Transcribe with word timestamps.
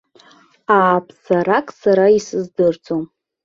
Ааԥсарак 0.77 1.67
сара 1.81 2.05
исыздырӡом. 2.17 3.03